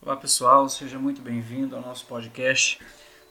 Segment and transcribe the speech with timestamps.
[0.00, 2.78] Olá pessoal, seja muito bem-vindo ao nosso podcast.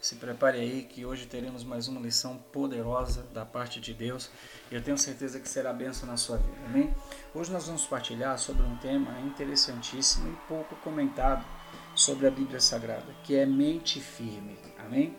[0.02, 4.30] Se prepare aí que hoje teremos mais uma lição poderosa da parte de Deus.
[4.70, 6.94] Eu tenho certeza que será benção na sua vida, amém?
[7.34, 11.42] Hoje nós vamos partilhar sobre um tema interessantíssimo e pouco comentado
[11.96, 15.16] sobre a Bíblia Sagrada, que é mente firme, amém?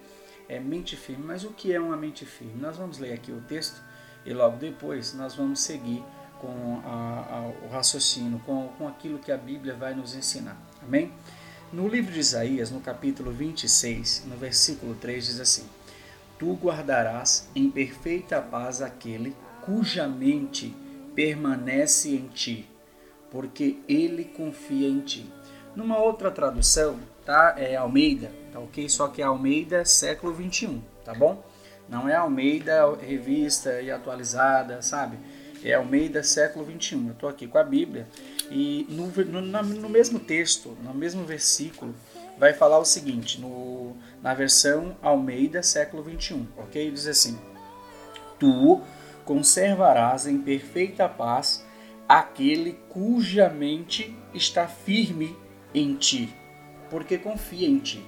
[0.47, 2.61] É mente firme, mas o que é uma mente firme?
[2.61, 3.81] Nós vamos ler aqui o texto
[4.23, 6.05] e logo depois nós vamos seguir
[6.39, 11.11] com a, a, o raciocínio, com, com aquilo que a Bíblia vai nos ensinar, amém?
[11.71, 15.69] No livro de Isaías, no capítulo 26, no versículo 3, diz assim:
[16.39, 20.75] Tu guardarás em perfeita paz aquele cuja mente
[21.13, 22.67] permanece em ti,
[23.29, 25.31] porque ele confia em ti.
[25.75, 27.53] Numa outra tradução, tá?
[27.55, 28.89] É Almeida, tá ok?
[28.89, 31.43] Só que é Almeida século 21, tá bom?
[31.87, 35.19] Não é Almeida revista e atualizada, sabe?
[35.63, 37.07] É Almeida século 21.
[37.07, 38.07] Eu estou aqui com a Bíblia
[38.49, 41.93] e no, no, no, mesmo texto, no mesmo versículo,
[42.37, 46.89] vai falar o seguinte, no, na versão Almeida, século 21, ok?
[46.91, 47.37] Diz assim:
[48.39, 48.81] Tu
[49.25, 51.65] conservarás em perfeita paz
[52.07, 55.35] aquele cuja mente está firme
[55.73, 56.33] em ti,
[56.89, 58.03] porque confia em ti.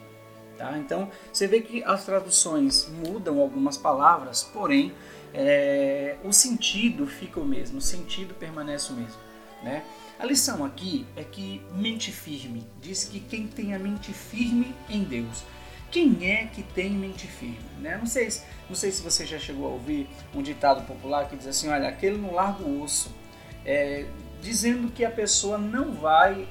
[0.57, 0.77] Tá?
[0.77, 4.93] Então você vê que as traduções mudam algumas palavras, porém
[5.33, 9.19] é, o sentido fica o mesmo, o sentido permanece o mesmo.
[9.63, 9.83] Né?
[10.19, 15.03] A lição aqui é que mente firme diz que quem tem a mente firme em
[15.03, 15.43] Deus.
[15.89, 17.59] Quem é que tem mente firme?
[17.79, 17.97] Né?
[17.97, 18.29] Não, sei,
[18.69, 21.89] não sei se você já chegou a ouvir um ditado popular que diz assim: olha,
[21.89, 23.11] aquele no largo osso,
[23.65, 24.05] é,
[24.41, 26.47] dizendo que a pessoa não vai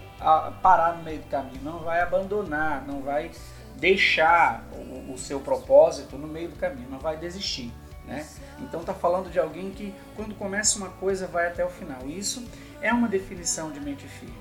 [0.63, 3.31] parar no meio do caminho, não vai abandonar, não vai
[3.77, 7.73] deixar o, o seu propósito no meio do caminho, não vai desistir.
[8.11, 8.27] Né?
[8.59, 12.07] Então está falando de alguém que quando começa uma coisa vai até o final.
[12.07, 12.45] Isso
[12.83, 14.35] é uma definição de mente firme.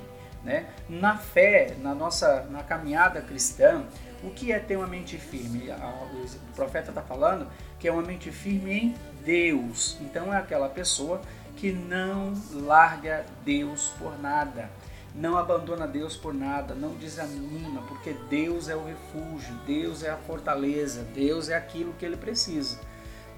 [0.44, 0.66] Né?
[0.90, 3.84] Na fé, na nossa na caminhada cristã,
[4.24, 5.70] o que é ter uma mente firme?
[5.70, 7.48] O profeta está falando
[7.80, 9.98] que é uma mente firme em Deus.
[10.02, 11.22] Então é aquela pessoa
[11.56, 14.70] que não larga Deus por nada,
[15.14, 20.18] não abandona Deus por nada, não desanima, porque Deus é o refúgio, Deus é a
[20.18, 22.80] fortaleza, Deus é aquilo que ele precisa.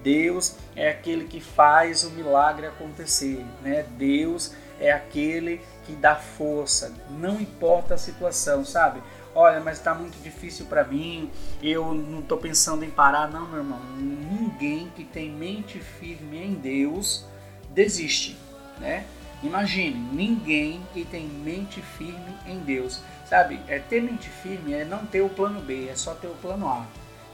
[0.02, 3.84] Deus é aquele que faz o milagre acontecer, né?
[3.96, 9.00] Deus é aquele que dá força, não importa a situação, sabe?
[9.34, 11.30] Olha, mas está muito difícil para mim,
[11.62, 13.80] eu não estou pensando em parar, não, meu irmão.
[13.96, 17.24] Ninguém que tem mente firme em Deus
[17.70, 18.36] desiste,
[18.78, 19.06] né?
[19.42, 23.58] Imagine, ninguém que tem mente firme em Deus, sabe?
[23.66, 26.68] É ter mente firme é não ter o plano B, é só ter o plano
[26.68, 26.86] A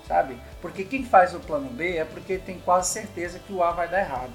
[0.09, 0.41] sabe?
[0.63, 3.87] Porque quem faz o plano B é porque tem quase certeza que o A vai
[3.87, 4.33] dar errado,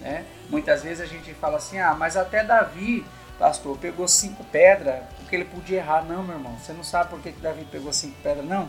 [0.00, 0.24] né?
[0.48, 3.04] Muitas vezes a gente fala assim, ah, mas até Davi,
[3.38, 6.02] pastor, pegou cinco pedras porque ele podia errar.
[6.02, 8.68] Não, meu irmão, você não sabe por que, que Davi pegou cinco pedras, não.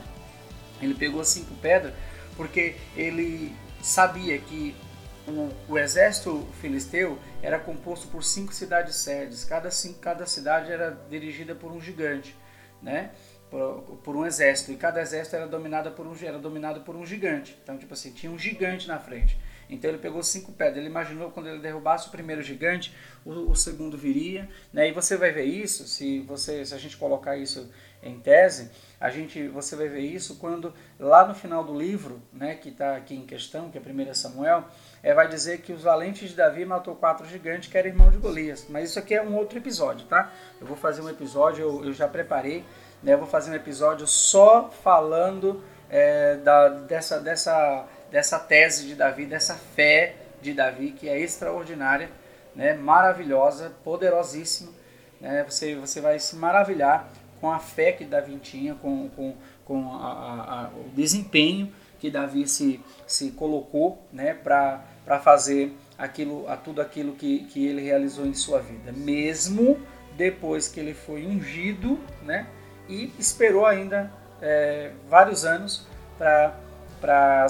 [0.81, 1.93] Ele pegou cinco pedras
[2.35, 4.75] porque ele sabia que
[5.27, 9.45] o, o, exército filisteu era composto por cinco cidades sedes.
[9.45, 12.35] Cada, cinco, cada cidade era dirigida por um gigante,
[12.81, 13.11] né?
[13.53, 17.05] Por, por, um exército e cada exército era dominado por um era dominado por um
[17.05, 17.55] gigante.
[17.61, 19.37] Então tipo assim tinha um gigante na frente.
[19.69, 20.77] Então ele pegou cinco pedras.
[20.77, 24.49] Ele imaginou quando ele derrubasse o primeiro gigante, o, o segundo viria.
[24.73, 24.89] Né?
[24.89, 27.71] E você vai ver isso se você se a gente colocar isso
[28.01, 32.55] em tese, a gente você vai ver isso quando lá no final do livro, né,
[32.55, 34.65] que está aqui em questão, que é 1 Samuel,
[35.01, 38.17] é, vai dizer que os valentes de Davi matou quatro gigantes que eram irmãos de
[38.17, 38.65] Golias.
[38.67, 40.33] Mas isso aqui é um outro episódio, tá?
[40.59, 42.65] Eu vou fazer um episódio, eu, eu já preparei
[43.03, 43.13] né?
[43.13, 49.25] Eu vou fazer um episódio só falando é, da, dessa, dessa, dessa tese de Davi,
[49.25, 52.09] dessa fé de Davi, que é extraordinária,
[52.55, 52.73] né?
[52.73, 54.71] maravilhosa, poderosíssima.
[55.19, 55.45] Né?
[55.47, 57.09] Você, você vai se maravilhar
[57.39, 62.09] com a fé que Davi tinha, com, com, com a, a, a, o desempenho que
[62.09, 64.33] Davi se, se colocou né?
[64.33, 68.91] para fazer aquilo, a tudo aquilo que, que ele realizou em sua vida.
[68.91, 69.79] Mesmo
[70.15, 72.47] depois que ele foi ungido, né?
[72.87, 75.87] E esperou ainda é, vários anos
[76.17, 77.45] para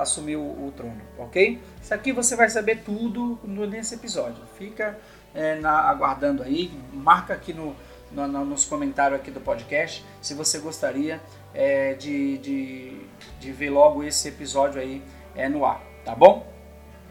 [0.00, 1.60] assumir o, o, trono, ok?
[1.82, 4.42] Isso aqui você vai saber tudo nesse episódio.
[4.56, 4.98] Fica
[5.34, 7.74] é, na, aguardando aí, marca aqui no,
[8.10, 11.20] no, nos comentários aqui do podcast se você gostaria
[11.52, 13.00] é, de, de,
[13.40, 15.02] de, ver logo esse episódio aí
[15.34, 16.46] é, no ar, tá bom?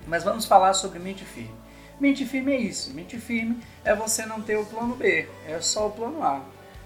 [0.07, 1.63] Mas vamos falar sobre mente firme.
[1.99, 2.93] Mente firme é isso.
[2.93, 6.41] Mente firme é você não ter o plano B, é só o plano A.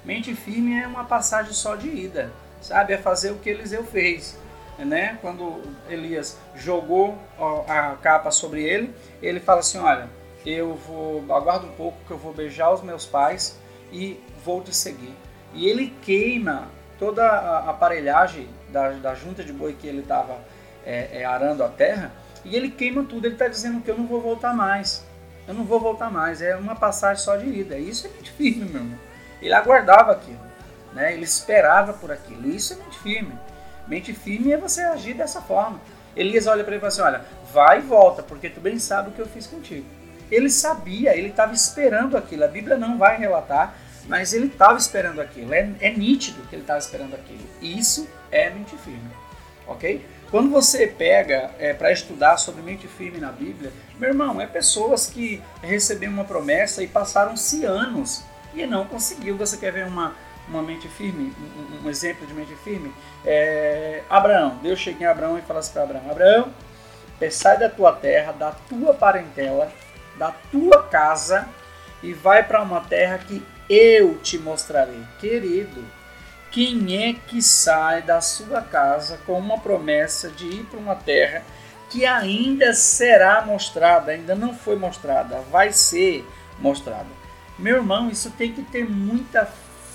[0.07, 2.31] Mente firme é uma passagem só de ida,
[2.61, 2.93] sabe?
[2.93, 4.39] É fazer o que Eliseu fez.
[4.79, 5.17] Né?
[5.21, 7.17] Quando Elias jogou
[7.67, 10.07] a capa sobre ele, ele fala assim: Olha,
[10.45, 13.59] eu vou, aguardo um pouco que eu vou beijar os meus pais
[13.91, 15.13] e vou te seguir.
[15.53, 20.39] e ele queima toda a aparelhagem da, da junta de boi que ele estava
[20.85, 22.13] é, é, arando a terra,
[22.45, 23.25] e ele queima tudo.
[23.25, 25.05] Ele está dizendo que eu não vou voltar mais.
[25.45, 26.41] Eu não vou voltar mais.
[26.41, 27.77] É uma passagem só de ida.
[27.77, 29.06] Isso é muito firme, meu irmão.
[29.41, 30.39] Ele aguardava aquilo.
[30.93, 31.13] Né?
[31.13, 32.49] Ele esperava por aquilo.
[32.49, 33.33] Isso é mente firme.
[33.87, 35.79] Mente firme é você agir dessa forma.
[36.15, 39.09] Elias olha para ele e fala assim: Olha, vai e volta, porque tu bem sabe
[39.09, 39.85] o que eu fiz contigo.
[40.29, 42.43] Ele sabia, ele estava esperando aquilo.
[42.43, 43.75] A Bíblia não vai relatar,
[44.07, 45.53] mas ele estava esperando aquilo.
[45.53, 47.47] É, é nítido que ele estava esperando aquilo.
[47.61, 49.09] Isso é mente firme,
[49.67, 50.05] ok?
[50.29, 55.07] Quando você pega é, para estudar sobre mente firme na Bíblia, meu irmão, é pessoas
[55.07, 58.23] que receberam uma promessa e passaram-se anos
[58.57, 59.37] e não conseguiu.
[59.37, 60.15] Você quer ver uma,
[60.47, 62.93] uma mente firme, um, um exemplo de mente firme?
[63.25, 66.53] É, Abraão, Deus chega em Abraão e fala assim para Abraão: Abraão,
[67.31, 69.71] sai da tua terra, da tua parentela,
[70.17, 71.47] da tua casa
[72.01, 75.01] e vai para uma terra que eu te mostrarei.
[75.19, 75.83] Querido,
[76.51, 81.43] quem é que sai da sua casa com uma promessa de ir para uma terra
[81.89, 86.25] que ainda será mostrada, ainda não foi mostrada, vai ser
[86.59, 87.26] mostrada?
[87.57, 89.45] Meu irmão, isso tem que ter muita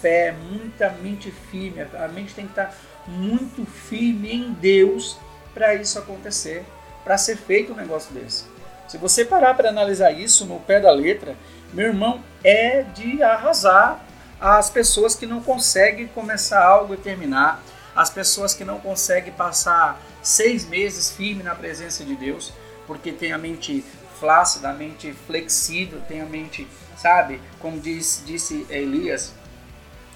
[0.01, 2.75] fé, muita mente firme, a mente tem que estar
[3.07, 5.17] muito firme em Deus
[5.55, 6.65] para isso acontecer,
[7.05, 8.45] para ser feito um negócio desse.
[8.89, 11.37] Se você parar para analisar isso no pé da letra,
[11.73, 14.05] meu irmão, é de arrasar
[14.41, 17.63] as pessoas que não conseguem começar algo e terminar,
[17.95, 22.53] as pessoas que não conseguem passar seis meses firme na presença de Deus,
[22.87, 23.85] porque tem a mente
[24.19, 26.67] flácida, a mente flexível, tem a mente,
[27.03, 29.35] sabe, como diz, disse Elias,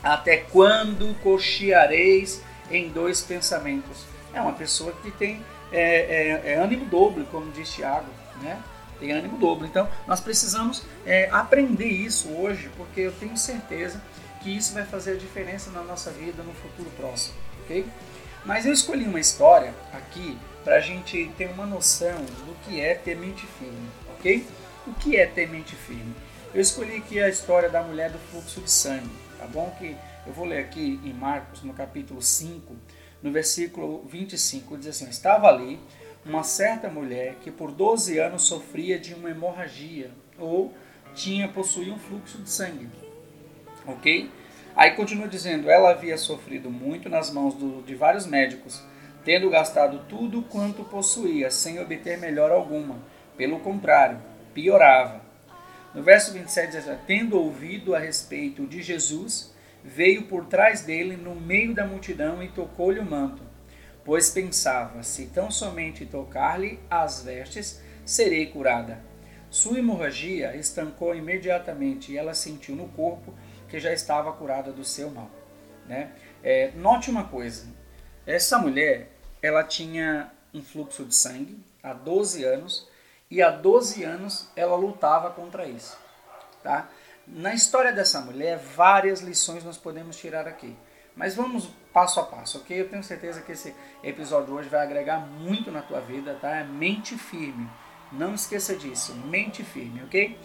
[0.03, 2.41] até quando cocheareis
[2.71, 4.05] em dois pensamentos?
[4.33, 8.07] É uma pessoa que tem é, é, é ânimo dobro, como diz Tiago,
[8.41, 8.63] né?
[9.01, 9.67] Tem ânimo dobro.
[9.67, 14.01] Então, nós precisamos é, aprender isso hoje, porque eu tenho certeza
[14.41, 17.35] que isso vai fazer a diferença na nossa vida no futuro próximo,
[17.65, 17.85] ok?
[18.45, 22.95] Mas eu escolhi uma história aqui para a gente ter uma noção do que é
[22.95, 24.47] ter mente firme, ok?
[24.87, 26.15] O que é ter mente firme?
[26.55, 29.75] Eu escolhi aqui a história da mulher do fluxo de sangue, tá bom?
[29.79, 29.97] Que
[30.27, 32.75] eu vou ler aqui em Marcos, no capítulo 5,
[33.23, 35.79] no versículo 25, diz assim: Estava ali
[36.25, 40.73] uma certa mulher que por 12 anos sofria de uma hemorragia ou
[41.15, 42.89] tinha possuía um fluxo de sangue.
[43.87, 44.31] Ok?
[44.75, 48.83] Aí continua dizendo: ela havia sofrido muito nas mãos do, de vários médicos,
[49.25, 52.97] tendo gastado tudo quanto possuía, sem obter melhor alguma.
[53.37, 54.19] Pelo contrário,
[54.55, 55.26] piorava.
[55.97, 61.17] No verso 27 diz assim, Tendo ouvido a respeito de Jesus, veio por trás dele
[61.17, 63.43] no meio da multidão e tocou-lhe o manto.
[64.05, 69.03] Pois pensava: se tão somente tocar-lhe as vestes, serei curada.
[69.49, 73.33] Sua hemorragia estancou imediatamente e ela sentiu no corpo
[73.67, 75.31] que já estava curada do seu mal.
[75.89, 76.13] Né?
[76.45, 77.69] É, note uma coisa:
[78.27, 82.87] essa mulher ela tinha um fluxo de sangue há 12 anos
[83.31, 85.99] e há 12 anos ela lutava contra isso.
[86.63, 86.89] Tá?
[87.27, 90.77] Na história dessa mulher, várias lições nós podemos tirar aqui.
[91.15, 92.79] Mas vamos passo a passo, ok?
[92.79, 96.63] Eu tenho certeza que esse episódio hoje vai agregar muito na tua vida, tá?
[96.63, 97.69] Mente firme.
[98.13, 100.39] Não esqueça disso, mente firme, ok?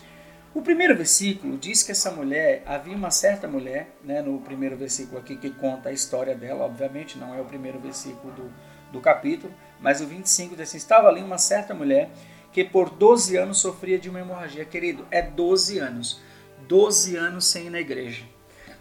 [0.54, 5.18] O primeiro versículo diz que essa mulher, havia uma certa mulher, né, no primeiro versículo
[5.18, 8.52] aqui que conta a história dela, obviamente não é o primeiro versículo do,
[8.92, 12.10] do capítulo, mas o 25 diz assim: estava ali uma certa mulher
[12.52, 14.66] que por 12 anos sofria de uma hemorragia.
[14.66, 16.22] Querido, é 12 anos.
[16.68, 18.24] 12 anos sem ir na igreja.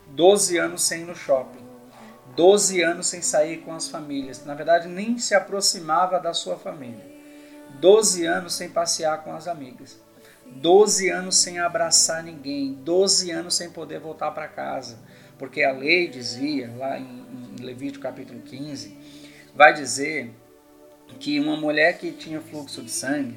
[0.09, 1.65] 12 anos sem ir no shopping.
[2.35, 4.45] 12 anos sem sair com as famílias.
[4.45, 7.05] Na verdade, nem se aproximava da sua família.
[7.81, 10.01] 12 anos sem passear com as amigas.
[10.57, 14.99] 12 anos sem abraçar ninguém, 12 anos sem poder voltar para casa,
[15.39, 17.21] porque a lei dizia, lá em,
[17.61, 18.97] Levítico capítulo 15,
[19.55, 20.35] vai dizer
[21.19, 23.37] que uma mulher que tinha fluxo de sangue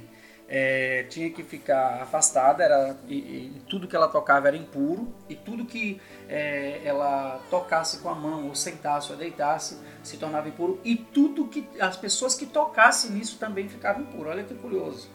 [0.55, 5.33] é, tinha que ficar afastada, era, e, e, tudo que ela tocava era impuro, e
[5.33, 10.79] tudo que é, ela tocasse com a mão, ou sentasse, ou deitasse, se tornava impuro,
[10.85, 14.29] e tudo que as pessoas que tocassem nisso também ficavam impuro.
[14.29, 15.09] Olha que curioso.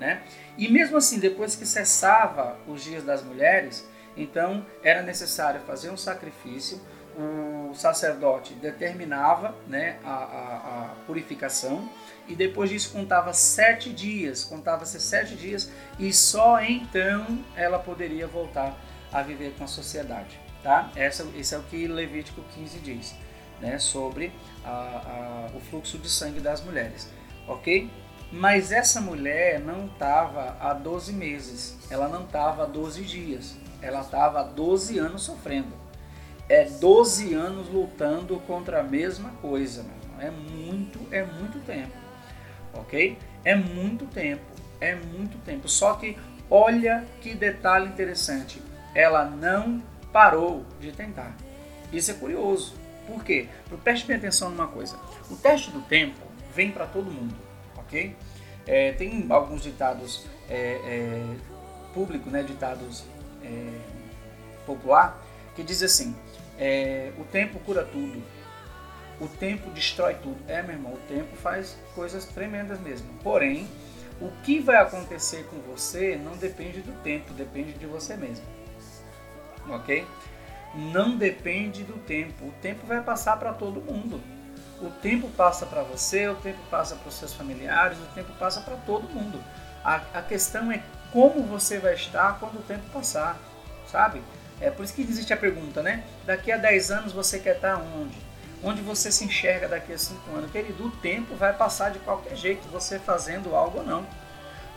[0.00, 0.22] Né?
[0.56, 5.98] E mesmo assim, depois que cessava os dias das mulheres, então era necessário fazer um
[5.98, 6.80] sacrifício,
[7.18, 11.88] o sacerdote determinava né, a, a, a purificação
[12.28, 18.78] e depois disso contava sete dias, contava-se sete dias e só então ela poderia voltar
[19.12, 20.38] a viver com a sociedade.
[20.62, 20.90] Tá?
[20.94, 23.14] Essa, esse é o que Levítico 15 diz
[23.60, 24.32] né, sobre
[24.64, 27.08] a, o fluxo de sangue das mulheres.
[27.48, 27.90] Ok?
[28.30, 34.02] Mas essa mulher não estava há 12 meses, ela não estava há 12 dias, ela
[34.02, 35.87] estava há 12 anos sofrendo.
[36.48, 39.84] É 12 anos lutando contra a mesma coisa.
[40.18, 41.92] É muito, é muito tempo.
[42.72, 43.18] Ok?
[43.44, 44.42] É muito tempo.
[44.80, 45.68] É muito tempo.
[45.68, 46.16] Só que
[46.50, 48.62] olha que detalhe interessante.
[48.94, 51.36] Ela não parou de tentar.
[51.92, 52.74] Isso é curioso.
[53.06, 53.48] Por quê?
[53.82, 54.98] Preste bem atenção numa coisa.
[55.30, 56.20] O teste do tempo
[56.54, 57.34] vem para todo mundo,
[57.76, 58.14] ok?
[58.66, 61.36] É, tem alguns ditados é, é,
[61.94, 63.04] públicos, né, ditados
[63.42, 63.70] é,
[64.66, 65.18] popular,
[65.56, 66.14] que diz assim:
[66.58, 68.22] é, o tempo cura tudo,
[69.20, 70.38] o tempo destrói tudo.
[70.46, 73.08] É, meu irmão, o tempo faz coisas tremendas mesmo.
[73.22, 73.68] Porém,
[74.20, 78.44] o que vai acontecer com você não depende do tempo, depende de você mesmo.
[79.68, 80.06] Ok?
[80.74, 82.46] Não depende do tempo.
[82.46, 84.20] O tempo vai passar para todo mundo.
[84.80, 88.60] O tempo passa para você, o tempo passa para os seus familiares, o tempo passa
[88.60, 89.42] para todo mundo.
[89.84, 90.80] A, a questão é
[91.12, 93.36] como você vai estar quando o tempo passar,
[93.88, 94.22] sabe?
[94.60, 96.02] É por isso que existe a pergunta, né?
[96.26, 98.16] Daqui a 10 anos você quer estar onde?
[98.62, 100.50] Onde você se enxerga daqui a 5 anos?
[100.50, 104.06] Querido, o tempo vai passar de qualquer jeito, você fazendo algo ou não.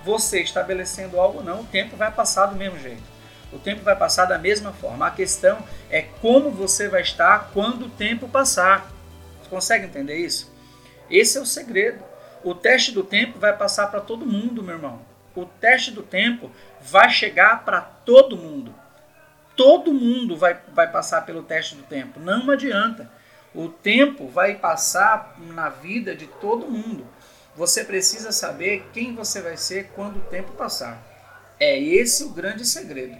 [0.03, 3.03] Você estabelecendo algo ou não, o tempo vai passar do mesmo jeito.
[3.51, 5.07] O tempo vai passar da mesma forma.
[5.07, 5.59] A questão
[5.89, 8.89] é como você vai estar quando o tempo passar.
[9.49, 10.51] Consegue entender isso?
[11.09, 12.03] Esse é o segredo.
[12.43, 15.01] O teste do tempo vai passar para todo mundo, meu irmão.
[15.35, 18.73] O teste do tempo vai chegar para todo mundo.
[19.55, 22.19] Todo mundo vai, vai passar pelo teste do tempo.
[22.19, 23.09] Não adianta.
[23.53, 27.05] O tempo vai passar na vida de todo mundo.
[27.55, 31.03] Você precisa saber quem você vai ser quando o tempo passar.
[31.59, 33.17] É esse o grande segredo.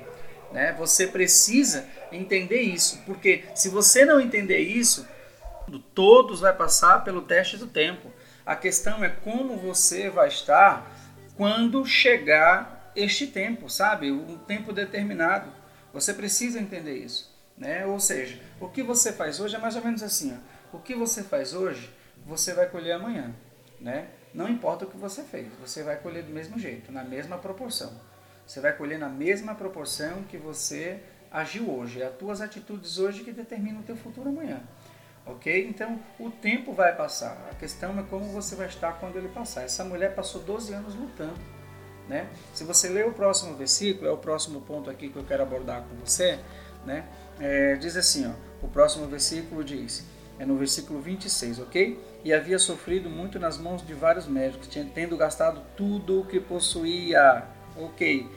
[0.52, 0.74] Né?
[0.78, 5.08] Você precisa entender isso, porque se você não entender isso,
[5.94, 8.12] todos vai passar pelo teste do tempo.
[8.46, 10.92] A questão é como você vai estar
[11.38, 14.12] quando chegar este tempo, sabe?
[14.12, 15.61] Um tempo determinado.
[15.94, 17.86] Você precisa entender isso, né?
[17.86, 20.78] Ou seja, o que você faz hoje é mais ou menos assim, ó.
[20.78, 21.94] O que você faz hoje,
[22.26, 23.34] você vai colher amanhã,
[23.80, 24.08] né?
[24.34, 27.92] Não importa o que você fez, você vai colher do mesmo jeito, na mesma proporção.
[28.48, 32.02] Você vai colher na mesma proporção que você agiu hoje.
[32.02, 34.62] É as tuas atitudes hoje que determinam o teu futuro amanhã.
[35.26, 35.68] Ok?
[35.68, 37.50] Então o tempo vai passar.
[37.52, 39.64] A questão é como você vai estar quando ele passar.
[39.64, 41.61] Essa mulher passou 12 anos lutando.
[42.12, 42.28] Né?
[42.54, 45.84] Se você ler o próximo versículo, é o próximo ponto aqui que eu quero abordar
[45.84, 46.40] com você,
[46.86, 47.06] né?
[47.40, 50.06] É, diz assim, ó, o próximo versículo diz,
[50.38, 51.98] é no versículo 26, ok?
[52.26, 57.46] E havia sofrido muito nas mãos de vários médicos, tendo gastado tudo o que possuía,
[57.78, 58.30] ok?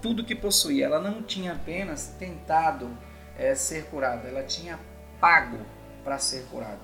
[0.00, 0.84] Tudo que possuía.
[0.84, 2.96] Ela não tinha apenas tentado
[3.36, 4.78] é, ser curada, ela tinha
[5.20, 5.58] pago
[6.04, 6.78] para ser curado.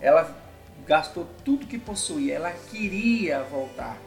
[0.00, 0.32] Ela
[0.86, 3.98] gastou tudo que possuía, ela queria voltar.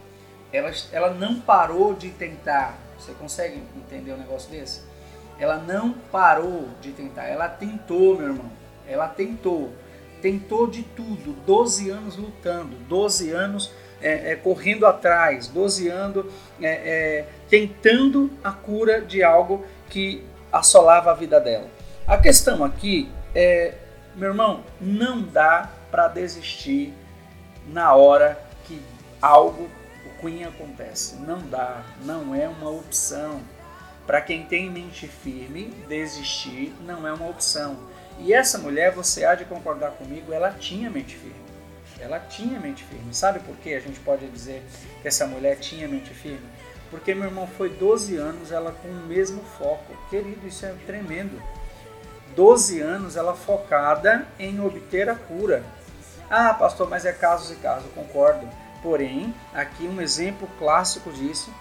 [0.51, 2.77] Ela, ela não parou de tentar.
[2.98, 4.82] Você consegue entender um negócio desse?
[5.39, 8.51] Ela não parou de tentar, ela tentou, meu irmão.
[8.88, 9.72] Ela tentou.
[10.22, 16.25] Tentou de tudo, 12 anos lutando, 12 anos é, é, correndo atrás, 12 anos
[16.60, 21.68] é, é, tentando a cura de algo que assolava a vida dela.
[22.08, 23.75] A questão aqui é
[24.18, 26.92] meu irmão, não dá para desistir
[27.68, 28.82] na hora que
[29.22, 29.70] algo
[30.21, 31.15] ruim acontece.
[31.15, 33.41] Não dá, não é uma opção.
[34.05, 37.77] Para quem tem mente firme, desistir não é uma opção.
[38.19, 41.36] E essa mulher, você há de concordar comigo, ela tinha mente firme.
[42.00, 43.13] Ela tinha mente firme.
[43.13, 44.63] Sabe por que a gente pode dizer
[45.01, 46.47] que essa mulher tinha mente firme?
[46.89, 49.93] Porque, meu irmão, foi 12 anos ela com o mesmo foco.
[50.09, 51.41] Querido, isso é tremendo.
[52.36, 55.63] 12 anos ela focada em obter a cura.
[56.29, 58.47] Ah, pastor, mas é casos e casos, concordo.
[58.88, 61.53] Porém, aqui um exemplo clássico disso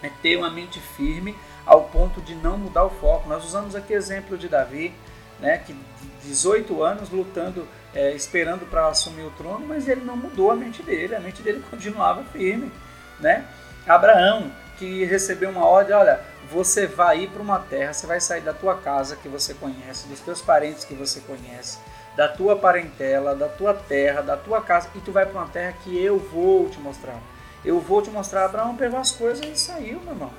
[0.00, 3.28] é ter uma mente firme ao ponto de não mudar o foco.
[3.28, 4.94] Nós usamos aqui exemplo de Davi,
[5.40, 5.76] né, que
[6.22, 10.80] 18 anos lutando, é, esperando para assumir o trono, mas ele não mudou a mente
[10.80, 12.70] dele, a mente dele continuava firme.
[13.18, 13.44] Né?
[13.84, 18.42] Abraão, que recebeu uma ordem, olha, você vai ir para uma terra, você vai sair
[18.42, 21.80] da tua casa que você conhece, dos teus parentes que você conhece,
[22.16, 25.74] da tua parentela, da tua terra, da tua casa, e tu vai para uma terra
[25.82, 27.18] que eu vou te mostrar.
[27.64, 28.44] Eu vou te mostrar.
[28.44, 30.30] Abraão pegou as coisas e saiu, meu irmão.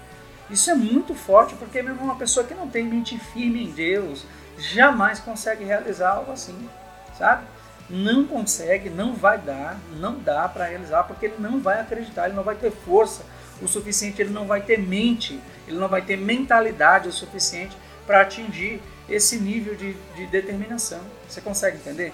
[0.50, 3.72] Isso é muito forte, porque, meu irmão, uma pessoa que não tem mente firme em
[3.72, 4.26] Deus
[4.58, 6.70] jamais consegue realizar algo assim,
[7.18, 7.46] sabe?
[7.90, 12.36] Não consegue, não vai dar, não dá para realizar, porque ele não vai acreditar, ele
[12.36, 13.24] não vai ter força
[13.62, 18.22] o suficiente, ele não vai ter mente, ele não vai ter mentalidade o suficiente para
[18.22, 21.02] atingir esse nível de, de determinação.
[21.28, 22.14] Você consegue entender?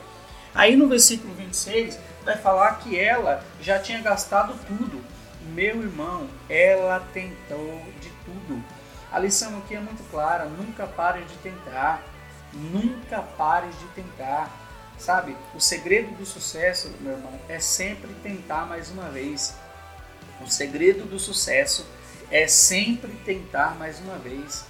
[0.53, 5.01] Aí no versículo 26 vai falar que ela já tinha gastado tudo.
[5.53, 8.63] Meu irmão, ela tentou de tudo.
[9.11, 12.03] A lição aqui é muito clara: nunca pare de tentar.
[12.53, 14.49] Nunca pares de tentar.
[14.97, 15.35] Sabe?
[15.55, 19.55] O segredo do sucesso, meu irmão, é sempre tentar mais uma vez.
[20.41, 21.87] O segredo do sucesso
[22.29, 24.63] é sempre tentar mais uma vez.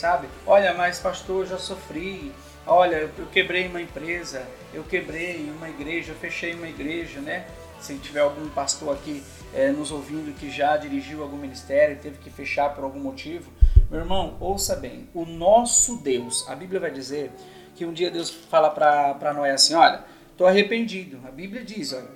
[0.00, 0.28] Sabe?
[0.46, 2.32] Olha, mas pastor, eu já sofri.
[2.66, 7.46] Olha, eu quebrei uma empresa, eu quebrei uma igreja, eu fechei uma igreja, né?
[7.82, 9.22] Se tiver algum pastor aqui
[9.54, 13.52] é, nos ouvindo que já dirigiu algum ministério teve que fechar por algum motivo,
[13.90, 17.30] meu irmão, ouça bem: o nosso Deus, a Bíblia vai dizer
[17.76, 20.02] que um dia Deus fala para Noé assim: Olha,
[20.32, 21.20] estou arrependido.
[21.28, 22.08] A Bíblia diz: olha,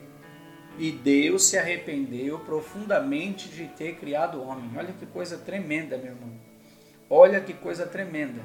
[0.79, 4.71] E Deus se arrependeu profundamente de ter criado o homem.
[4.75, 6.44] Olha que coisa tremenda, meu irmão.
[7.17, 8.43] Olha que coisa tremenda.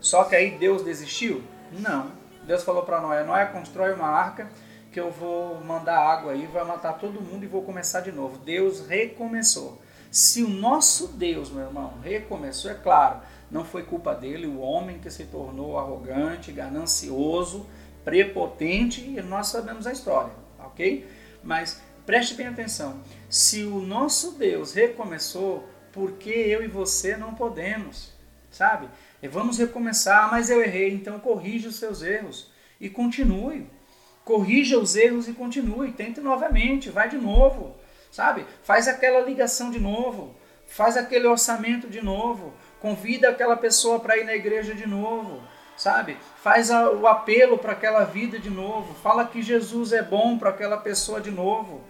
[0.00, 1.40] Só que aí Deus desistiu?
[1.70, 2.10] Não.
[2.44, 4.48] Deus falou para Noé: Noé, constrói uma arca
[4.90, 8.36] que eu vou mandar água aí, vai matar todo mundo e vou começar de novo.
[8.38, 9.80] Deus recomeçou.
[10.10, 13.20] Se o nosso Deus, meu irmão, recomeçou, é claro,
[13.52, 17.68] não foi culpa dele, o homem que se tornou arrogante, ganancioso,
[18.04, 21.06] prepotente, e nós sabemos a história, ok?
[21.40, 22.96] Mas preste bem atenção:
[23.28, 28.12] se o nosso Deus recomeçou, por que eu e você não podemos?
[28.50, 28.88] Sabe?
[29.22, 32.50] E vamos recomeçar, mas eu errei, então corrija os seus erros
[32.80, 33.66] e continue
[34.28, 37.74] corrija os erros e continue, tente novamente, vai de novo,
[38.12, 38.44] sabe?
[38.62, 40.36] Faz aquela ligação de novo,
[40.66, 45.42] faz aquele orçamento de novo, convida aquela pessoa para ir na igreja de novo,
[45.78, 46.18] sabe?
[46.42, 50.50] Faz a, o apelo para aquela vida de novo, fala que Jesus é bom para
[50.50, 51.80] aquela pessoa de novo,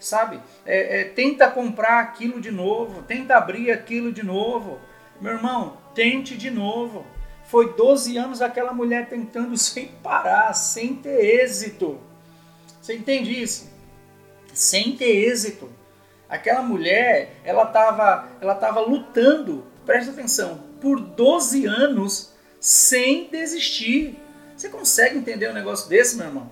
[0.00, 0.40] sabe?
[0.64, 4.80] É, é, tenta comprar aquilo de novo, tenta abrir aquilo de novo.
[5.20, 7.06] Meu irmão, tente de novo.
[7.44, 12.00] Foi 12 anos aquela mulher tentando sem parar, sem ter êxito.
[12.80, 13.70] Você entende isso?
[14.54, 15.70] Sem ter êxito.
[16.28, 24.16] Aquela mulher, ela estava ela tava lutando, presta atenção, por 12 anos sem desistir.
[24.56, 26.50] Você consegue entender um negócio desse, meu irmão?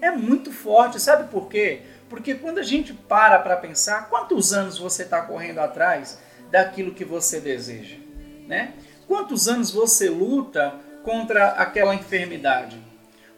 [0.00, 1.80] É muito forte, sabe por quê?
[2.08, 6.18] Porque quando a gente para para pensar, quantos anos você está correndo atrás
[6.50, 7.96] daquilo que você deseja,
[8.46, 8.74] né?
[9.06, 12.82] Quantos anos você luta contra aquela enfermidade?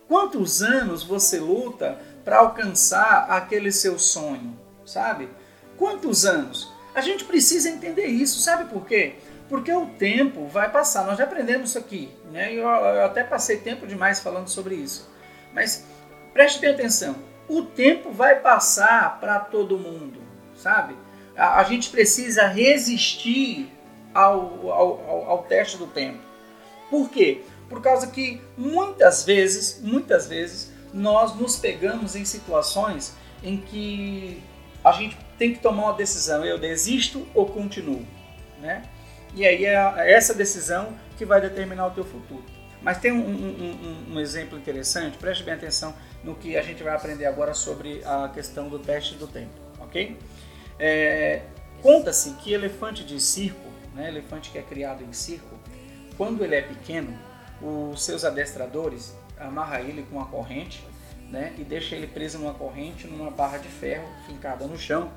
[0.09, 4.59] Quantos anos você luta para alcançar aquele seu sonho?
[4.85, 5.29] Sabe?
[5.77, 6.73] Quantos anos?
[6.95, 9.17] A gente precisa entender isso, sabe por quê?
[9.49, 11.05] Porque o tempo vai passar.
[11.05, 12.53] Nós já aprendemos isso aqui, né?
[12.53, 15.09] Eu, eu até passei tempo demais falando sobre isso.
[15.53, 15.85] Mas
[16.33, 17.17] preste atenção.
[17.49, 20.21] O tempo vai passar para todo mundo,
[20.57, 20.97] sabe?
[21.37, 23.71] A, a gente precisa resistir
[24.13, 26.19] ao, ao, ao teste do tempo.
[26.91, 27.43] Por quê?
[27.69, 34.43] Por causa que muitas vezes, muitas vezes, nós nos pegamos em situações em que
[34.85, 38.07] a gente tem que tomar uma decisão, eu desisto ou continuo,
[38.61, 38.85] né?
[39.35, 42.45] E aí é essa decisão que vai determinar o teu futuro.
[42.81, 46.83] Mas tem um, um, um, um, exemplo interessante, preste bem atenção no que a gente
[46.83, 50.17] vai aprender agora sobre a questão do teste do tempo, ok?
[50.79, 51.43] É,
[51.83, 55.59] Conta-se que elefante de circo né, elefante que é criado em circo,
[56.17, 57.19] quando ele é pequeno,
[57.61, 60.85] os seus adestradores amarram ele com uma corrente
[61.31, 65.11] né, e deixa ele preso numa corrente, numa barra de ferro fincada no chão.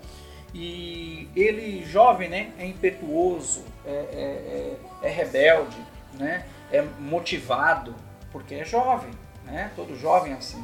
[0.53, 5.77] E ele, jovem, né, é impetuoso, é, é, é, é rebelde,
[6.13, 7.93] né, é motivado,
[8.31, 9.11] porque é jovem,
[9.45, 10.63] né, todo jovem é assim.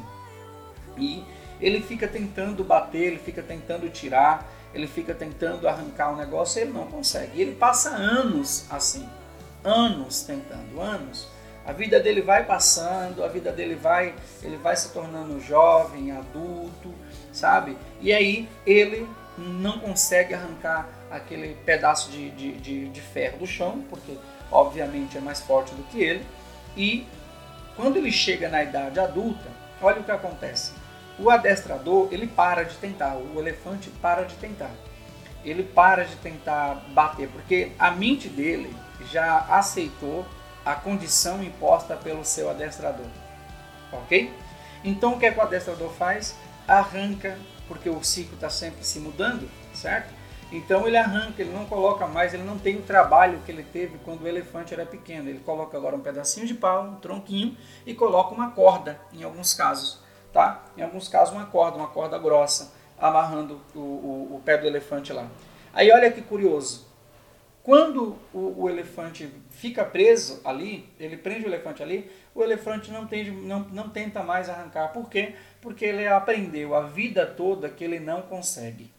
[0.96, 1.24] E
[1.60, 6.62] ele fica tentando bater, ele fica tentando tirar, ele fica tentando arrancar um negócio e
[6.62, 7.38] ele não consegue.
[7.38, 9.08] E ele passa anos assim,
[9.64, 11.28] anos tentando, anos.
[11.64, 16.94] A vida dele vai passando, a vida dele vai, ele vai se tornando jovem, adulto,
[17.32, 17.76] sabe?
[18.00, 23.82] E aí ele não consegue arrancar aquele pedaço de, de, de, de ferro do chão,
[23.90, 24.16] porque
[24.50, 26.24] obviamente é mais forte do que ele.
[26.76, 27.06] E
[27.74, 29.50] quando ele chega na idade adulta,
[29.82, 30.85] olha o que acontece
[31.18, 34.70] o adestrador, ele para de tentar, o elefante para de tentar.
[35.44, 38.74] Ele para de tentar bater, porque a mente dele
[39.10, 40.26] já aceitou
[40.64, 43.06] a condição imposta pelo seu adestrador.
[43.92, 44.32] Ok?
[44.84, 46.36] Então o que, é que o adestrador faz?
[46.66, 50.12] Arranca, porque o ciclo está sempre se mudando, certo?
[50.50, 53.98] Então ele arranca, ele não coloca mais, ele não tem o trabalho que ele teve
[54.04, 55.28] quando o elefante era pequeno.
[55.28, 59.54] Ele coloca agora um pedacinho de pau, um tronquinho e coloca uma corda, em alguns
[59.54, 60.05] casos
[60.36, 60.62] tá?
[60.76, 65.10] Em alguns casos uma corda, uma corda grossa, amarrando o, o, o pé do elefante
[65.10, 65.26] lá.
[65.72, 66.86] Aí olha que curioso,
[67.62, 73.06] quando o, o, elefante fica preso ali, ele prende o elefante ali, o elefante não,
[73.06, 74.88] tem, não, não tenta mais arrancar.
[74.88, 75.34] Por quê?
[75.62, 78.92] Porque ele aprendeu a vida toda que ele não consegue.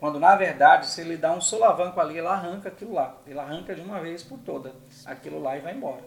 [0.00, 3.16] Quando na verdade, se ele dá um solavanco ali, ele arranca aquilo lá.
[3.28, 4.74] Ele arranca de uma vez por toda
[5.06, 6.02] aquilo lá e vai embora.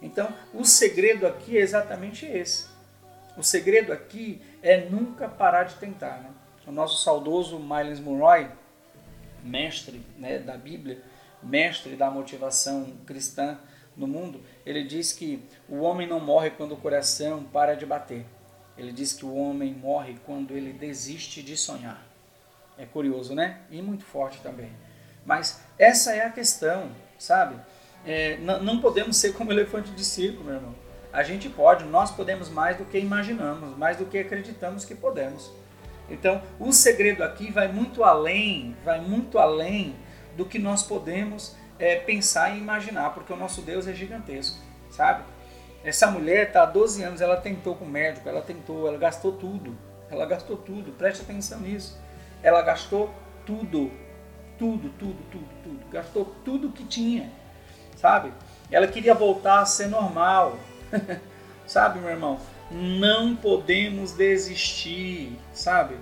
[0.00, 2.75] Então, o segredo aqui é exatamente esse.
[3.36, 6.18] O segredo aqui é nunca parar de tentar.
[6.18, 6.30] Né?
[6.66, 8.48] O nosso saudoso Miles Monroe,
[9.42, 11.02] mestre né, da Bíblia,
[11.42, 13.58] mestre da motivação cristã
[13.96, 18.26] no mundo, ele diz que o homem não morre quando o coração para de bater.
[18.76, 22.04] Ele diz que o homem morre quando ele desiste de sonhar.
[22.76, 23.60] É curioso, né?
[23.70, 24.70] E muito forte também.
[25.24, 27.58] Mas essa é a questão, sabe?
[28.04, 30.74] É, não podemos ser como elefante de circo, meu irmão.
[31.16, 35.50] A gente pode, nós podemos mais do que imaginamos, mais do que acreditamos que podemos.
[36.10, 39.96] Então, o segredo aqui vai muito além, vai muito além
[40.36, 44.58] do que nós podemos é, pensar e imaginar, porque o nosso Deus é gigantesco,
[44.90, 45.24] sabe?
[45.82, 49.32] Essa mulher está há 12 anos, ela tentou com o médico, ela tentou, ela gastou
[49.32, 49.74] tudo,
[50.10, 51.98] ela gastou tudo, preste atenção nisso.
[52.42, 53.10] Ela gastou
[53.46, 53.90] tudo,
[54.58, 57.32] tudo, tudo, tudo, tudo, gastou tudo que tinha,
[57.96, 58.34] sabe?
[58.70, 60.58] Ela queria voltar a ser normal,
[61.66, 62.40] sabe, meu irmão?
[62.70, 65.96] Não podemos desistir, sabe?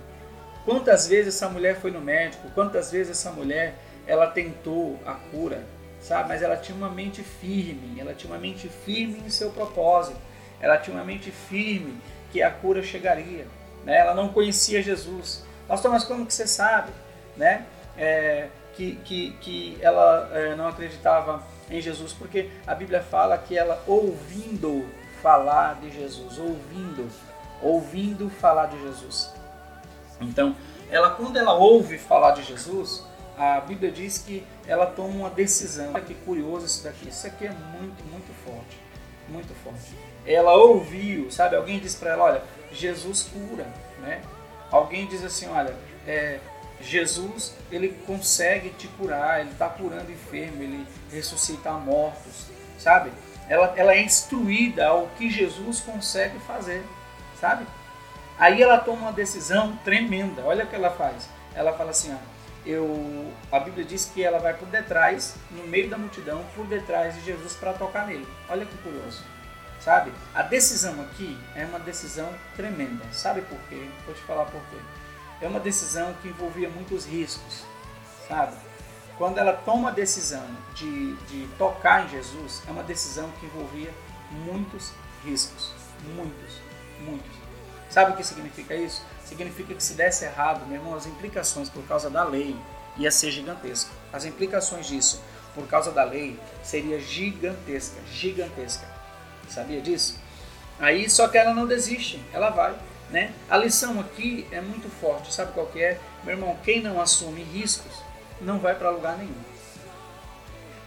[0.63, 2.49] Quantas vezes essa mulher foi no médico?
[2.55, 3.75] Quantas vezes essa mulher
[4.07, 5.63] ela tentou a cura,
[6.01, 6.29] sabe?
[6.29, 10.19] Mas ela tinha uma mente firme, ela tinha uma mente firme em seu propósito,
[10.59, 11.99] ela tinha uma mente firme
[12.31, 13.45] que a cura chegaria.
[13.83, 13.97] Né?
[13.97, 15.43] Ela não conhecia Jesus.
[15.67, 16.91] Pastor, mas como que você sabe,
[17.37, 17.65] né?
[17.97, 22.13] É, que, que, que ela é, não acreditava em Jesus?
[22.13, 24.85] Porque a Bíblia fala que ela ouvindo
[25.21, 27.09] falar de Jesus, ouvindo,
[27.61, 29.33] ouvindo falar de Jesus.
[30.21, 30.55] Então,
[30.89, 33.03] ela quando ela ouve falar de Jesus,
[33.37, 35.91] a Bíblia diz que ela toma uma decisão.
[35.93, 37.09] Olha que curioso isso daqui.
[37.09, 38.79] Isso aqui é muito, muito forte.
[39.27, 39.93] Muito forte.
[40.25, 41.55] Ela ouviu, sabe?
[41.55, 43.65] Alguém disse para ela: olha, Jesus cura,
[44.01, 44.21] né?
[44.71, 45.75] Alguém diz assim: olha,
[46.07, 46.39] é,
[46.81, 53.11] Jesus ele consegue te curar, ele está curando enfermo, ele ressuscita mortos, sabe?
[53.47, 56.83] Ela, ela é instruída ao que Jesus consegue fazer,
[57.39, 57.65] sabe?
[58.37, 60.43] Aí ela toma uma decisão tremenda.
[60.43, 61.29] Olha o que ela faz.
[61.53, 62.17] Ela fala assim: ó,
[62.65, 67.15] eu, a Bíblia diz que ela vai por detrás, no meio da multidão, por detrás
[67.15, 68.27] de Jesus para tocar nele.
[68.49, 69.23] Olha que curioso.
[69.79, 70.11] Sabe?
[70.33, 73.05] A decisão aqui é uma decisão tremenda.
[73.11, 73.87] Sabe por quê?
[74.05, 74.77] Vou te falar por quê.
[75.41, 77.63] É uma decisão que envolvia muitos riscos.
[78.27, 78.55] Sabe?
[79.17, 83.93] Quando ela toma a decisão de, de tocar em Jesus, é uma decisão que envolvia
[84.31, 84.91] muitos
[85.23, 85.71] riscos.
[86.15, 86.59] Muitos,
[86.99, 87.35] muitos.
[87.89, 89.01] Sabe o que significa isso?
[89.25, 92.55] significa que se desse errado, meu irmão, as implicações por causa da lei
[92.97, 93.89] ia ser gigantesca.
[94.13, 95.21] As implicações disso
[95.53, 98.87] por causa da lei seria gigantesca, gigantesca.
[99.49, 100.19] Sabia disso?
[100.79, 102.75] Aí só que ela não desiste, ela vai,
[103.15, 103.31] né?
[103.49, 105.97] A lição aqui é muito forte, sabe qual que é?
[106.25, 108.03] Meu irmão, quem não assume riscos
[108.41, 109.41] não vai para lugar nenhum.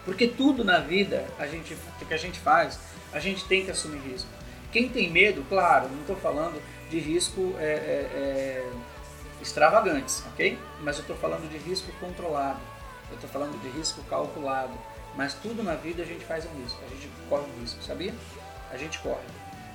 [0.04, 1.74] Porque tudo na vida a gente,
[2.06, 2.78] que a gente faz,
[3.14, 4.28] a gente tem que assumir risco.
[4.70, 7.72] Quem tem medo, claro, não estou falando de risco é, é,
[8.12, 8.70] é,
[9.40, 10.58] extravagantes, ok?
[10.82, 12.60] Mas eu estou falando de risco controlado,
[13.08, 14.74] eu estou falando de risco calculado.
[15.16, 18.14] Mas tudo na vida a gente faz um risco, a gente corre um risco, sabia?
[18.70, 19.24] A gente corre.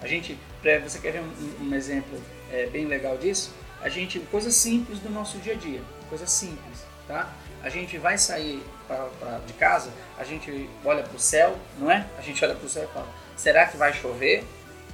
[0.03, 0.37] A gente,
[0.83, 2.21] você quer ver um, um exemplo
[2.53, 3.51] é, bem legal disso?
[3.81, 7.33] A gente, coisas simples do nosso dia a dia, coisas simples, tá?
[7.63, 11.89] A gente vai sair pra, pra de casa, a gente olha para o céu, não
[11.89, 12.05] é?
[12.17, 14.43] A gente olha para o céu e fala: será que vai chover?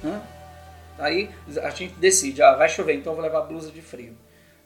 [0.02, 0.22] Hã?
[0.98, 1.30] Aí
[1.62, 4.16] a gente decide, ah, vai chover, então eu vou levar blusa de frio.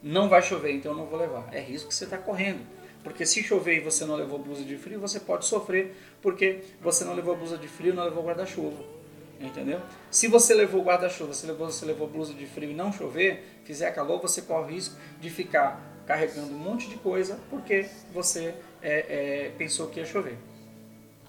[0.02, 1.48] Não vai chover, então eu não vou levar.
[1.52, 2.60] É risco que você está correndo.
[3.02, 7.04] Porque se chover e você não levou blusa de frio, você pode sofrer porque você
[7.04, 8.93] não levou blusa de frio, não levou guarda-chuva.
[9.40, 9.80] Entendeu?
[10.10, 13.90] Se você levou guarda-chuva, você levou, você levou blusa de frio e não chover, fizer
[13.90, 19.46] calor, você corre o risco de ficar carregando um monte de coisa porque você é,
[19.46, 20.38] é, pensou que ia chover.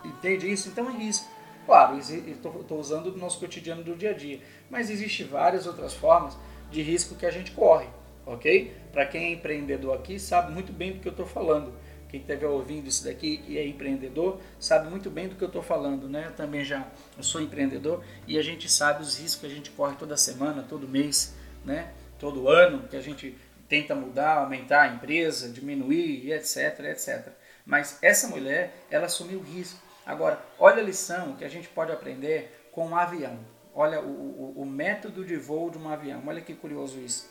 [0.04, 0.70] Entende isso?
[0.70, 1.28] Então é risco.
[1.66, 4.40] Claro, estou usando do nosso cotidiano do dia a dia,
[4.70, 6.38] mas existem várias outras formas
[6.70, 7.88] de risco que a gente corre,
[8.24, 8.72] ok?
[8.92, 11.74] Para quem é empreendedor aqui sabe muito bem do que eu estou falando.
[12.20, 15.62] Quem estiver ouvindo isso daqui e é empreendedor sabe muito bem do que eu estou
[15.62, 16.28] falando, né?
[16.28, 19.70] Eu também já eu sou empreendedor e a gente sabe os riscos que a gente
[19.72, 21.92] corre toda semana, todo mês, né?
[22.20, 27.30] Todo ano que a gente tenta mudar, aumentar a empresa, diminuir, etc, etc.
[27.66, 32.70] Mas essa mulher, ela assumiu risco Agora, olha a lição que a gente pode aprender
[32.72, 33.40] com um avião.
[33.74, 36.22] Olha o, o, o método de voo de um avião.
[36.28, 37.28] Olha que curioso isso.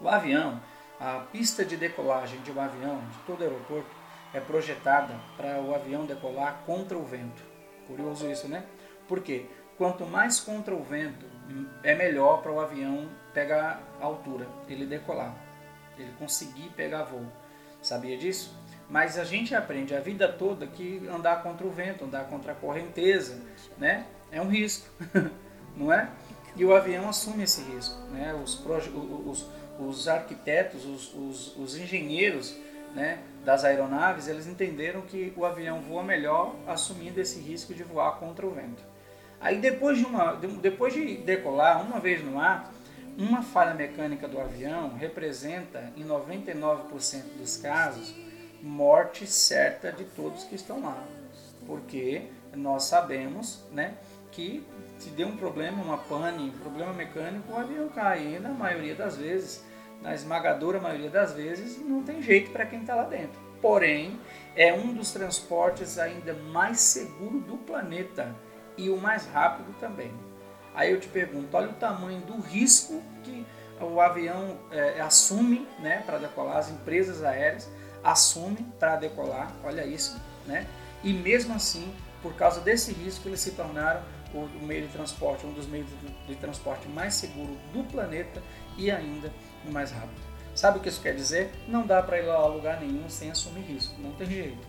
[0.00, 0.60] O avião,
[1.02, 3.90] a pista de decolagem de um avião, de todo aeroporto,
[4.32, 7.42] é projetada para o avião decolar contra o vento.
[7.88, 8.64] Curioso isso, né?
[9.08, 9.46] Por quê?
[9.76, 11.26] Quanto mais contra o vento,
[11.82, 15.34] é melhor para o avião pegar altura, ele decolar,
[15.98, 17.26] ele conseguir pegar voo.
[17.82, 18.56] Sabia disso?
[18.88, 22.54] Mas a gente aprende a vida toda que andar contra o vento, andar contra a
[22.54, 23.42] correnteza,
[23.76, 24.06] né?
[24.30, 24.88] É um risco,
[25.76, 26.08] não é?
[26.54, 28.32] E o avião assume esse risco, né?
[28.34, 29.48] Os, os,
[29.88, 32.56] os arquitetos, os, os, os engenheiros,
[32.94, 33.20] né?
[33.44, 38.46] das aeronaves, eles entenderam que o avião voa melhor assumindo esse risco de voar contra
[38.46, 38.82] o vento.
[39.40, 42.72] Aí depois de, uma, depois de decolar uma vez no ar,
[43.18, 48.14] uma falha mecânica do avião representa, em 99% dos casos,
[48.62, 51.04] morte certa de todos que estão lá.
[51.66, 52.22] Porque
[52.54, 53.94] nós sabemos né,
[54.30, 54.64] que
[54.98, 58.36] se deu um problema, uma pane, um problema mecânico, o avião cai.
[58.36, 59.64] E na maioria das vezes
[60.02, 63.40] na esmagadora maioria das vezes, não tem jeito para quem está lá dentro.
[63.60, 64.18] Porém,
[64.56, 68.34] é um dos transportes ainda mais seguro do planeta
[68.76, 70.12] e o mais rápido também.
[70.74, 73.46] Aí eu te pergunto, olha o tamanho do risco que
[73.80, 77.70] o avião é, assume né, para decolar, as empresas aéreas
[78.02, 80.66] assumem para decolar, olha isso, né?
[81.04, 84.02] E mesmo assim, por causa desse risco, eles se tornaram
[84.34, 88.42] o, meio de transporte, um dos meios de, de transporte mais seguro do planeta
[88.76, 89.30] e ainda
[89.70, 90.20] mais rápido.
[90.54, 91.50] Sabe o que isso quer dizer?
[91.66, 94.66] Não dá para ir a lugar nenhum sem assumir risco, não tem jeito.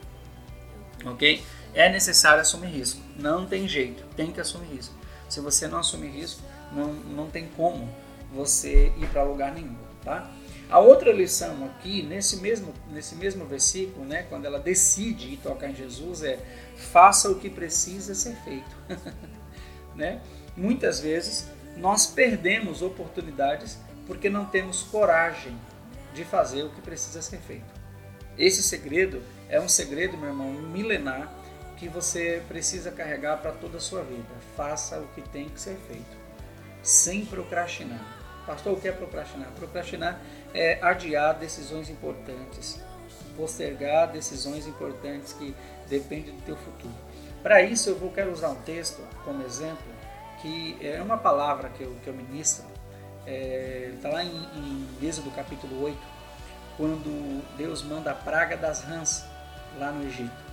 [1.05, 1.43] Ok?
[1.73, 4.95] É necessário assumir risco, não tem jeito, tem que assumir risco.
[5.27, 7.89] Se você não assumir risco, não, não tem como
[8.31, 10.31] você ir para lugar nenhum, tá?
[10.69, 15.69] A outra lição aqui, nesse mesmo, nesse mesmo versículo, né, quando ela decide ir tocar
[15.69, 16.39] em Jesus, é
[16.75, 18.75] faça o que precisa ser feito.
[19.95, 20.21] né?
[20.55, 25.57] Muitas vezes nós perdemos oportunidades porque não temos coragem
[26.13, 27.83] de fazer o que precisa ser feito.
[28.37, 31.31] Esse segredo é um segredo, meu irmão, milenar
[31.77, 34.23] que você precisa carregar para toda a sua vida.
[34.55, 36.17] Faça o que tem que ser feito,
[36.81, 38.01] sem procrastinar.
[38.45, 39.49] Pastor, o que é procrastinar?
[39.51, 40.19] Procrastinar
[40.53, 42.79] é adiar decisões importantes,
[43.37, 45.55] postergar decisões importantes que
[45.87, 46.93] dependem do teu futuro.
[47.41, 49.83] Para isso, eu vou quero usar um texto como exemplo,
[50.41, 52.65] que é uma palavra que eu, que eu ministro
[53.25, 55.97] Está é, tá lá em, em Êxodo capítulo 8,
[56.75, 59.25] quando Deus manda a praga das rãs
[59.77, 60.43] lá no Egito.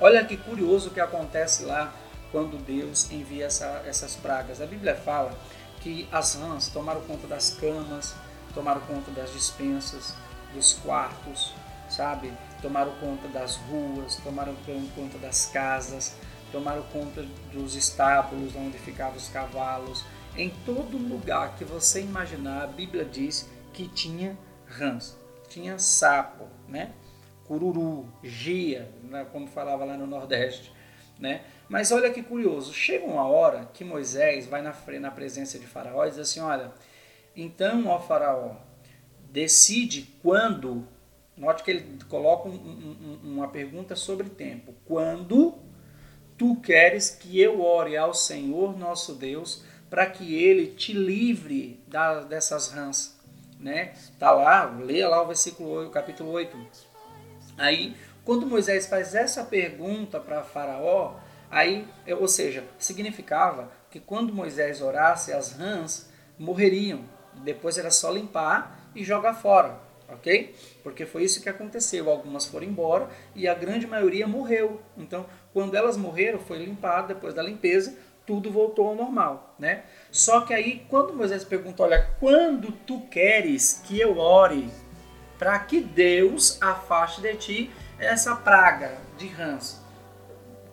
[0.00, 1.92] Olha que curioso o que acontece lá
[2.32, 4.60] quando Deus envia essa, essas pragas.
[4.60, 5.32] A Bíblia fala
[5.80, 8.14] que as rãs tomaram conta das camas,
[8.54, 10.14] tomaram conta das dispensas,
[10.54, 11.54] dos quartos,
[11.88, 12.32] sabe?
[12.62, 14.56] Tomaram conta das ruas, tomaram
[14.94, 16.14] conta das casas,
[16.50, 20.04] tomaram conta dos estábulos onde ficavam os cavalos,
[20.36, 25.18] em todo lugar que você imaginar, a Bíblia diz que tinha rãs,
[25.48, 26.92] tinha sapo, né?
[27.46, 29.26] cururu, gia, né?
[29.32, 30.72] como falava lá no Nordeste.
[31.18, 31.42] Né?
[31.68, 36.04] Mas olha que curioso, chega uma hora que Moisés vai na, na presença de Faraó
[36.04, 36.72] e diz assim: Olha,
[37.34, 38.56] então, ó Faraó,
[39.30, 40.86] decide quando.
[41.36, 44.74] Note que ele coloca um, um, uma pergunta sobre tempo.
[44.86, 45.58] Quando
[46.36, 52.20] tu queres que eu ore ao Senhor nosso Deus para que ele te livre da,
[52.20, 53.16] dessas rãs.
[53.58, 53.94] Né?
[54.18, 56.56] Tá lá, leia lá o versículo 8, capítulo 8.
[57.56, 61.14] Aí, quando Moisés faz essa pergunta para Faraó,
[61.50, 61.86] aí,
[62.18, 67.00] ou seja, significava que quando Moisés orasse, as rãs morreriam.
[67.34, 70.54] Depois era só limpar e jogar fora, ok?
[70.82, 72.10] Porque foi isso que aconteceu.
[72.10, 74.80] Algumas foram embora e a grande maioria morreu.
[74.96, 77.96] Então, quando elas morreram, foi limpado depois da limpeza,
[78.26, 79.84] tudo voltou ao normal, né?
[80.10, 84.68] Só que aí, quando Moisés pergunta, olha, quando tu queres que eu ore
[85.38, 89.80] para que Deus afaste de ti essa praga de rãs?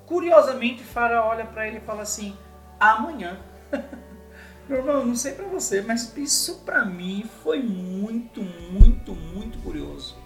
[0.06, 2.36] Curiosamente, Faraó olha para ele e fala assim,
[2.80, 3.40] amanhã.
[4.68, 10.18] Meu irmão, não sei para você, mas isso para mim foi muito, muito, muito curioso.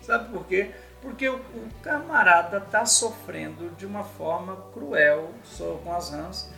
[0.00, 0.70] Sabe por quê?
[1.02, 1.40] Porque o,
[1.82, 5.30] camarada tá sofrendo de uma forma cruel
[5.82, 6.50] com as rãs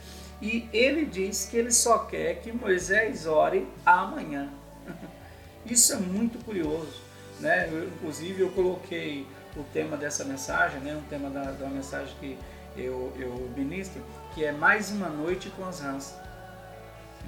[0.43, 4.53] e ele diz que ele só quer que Moisés ore amanhã.
[5.65, 7.01] Isso é muito curioso.
[7.39, 7.69] Né?
[7.71, 9.25] Eu, inclusive, eu coloquei
[9.57, 10.97] o tema dessa mensagem, né?
[10.97, 12.37] um tema da, da mensagem que
[12.77, 14.03] eu, eu ministro,
[14.35, 16.13] que é mais uma noite com as rãs.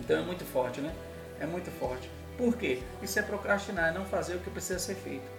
[0.01, 0.93] Então é muito forte, né?
[1.39, 2.11] É muito forte.
[2.37, 2.83] Por quê?
[3.01, 5.31] Isso é procrastinar, é não fazer o que precisa ser feito.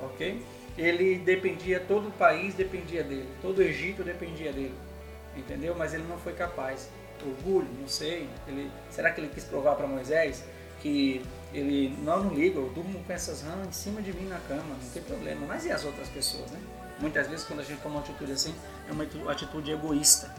[0.00, 0.40] Ok?
[0.76, 4.74] Ele dependia, todo o país dependia dele, todo o Egito dependia dele.
[5.36, 5.74] Entendeu?
[5.76, 6.88] Mas ele não foi capaz
[7.26, 8.28] orgulho, não sei.
[8.46, 10.44] Ele, será que ele quis provar para Moisés
[10.80, 14.38] que ele não, não liga, eu durmo com essas rãs em cima de mim na
[14.40, 15.46] cama, não tem problema.
[15.46, 16.60] Mas e as outras pessoas, né?
[17.00, 18.54] Muitas vezes quando a gente toma uma atitude assim,
[18.88, 20.34] é uma atitude egoísta.